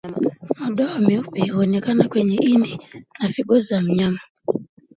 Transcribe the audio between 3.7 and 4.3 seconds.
mnyama